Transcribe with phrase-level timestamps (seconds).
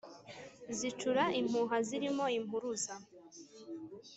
[0.77, 2.93] Zicura impuha zirimo impuruza